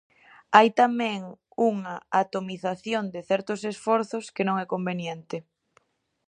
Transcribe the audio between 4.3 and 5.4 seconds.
que non é conveniente...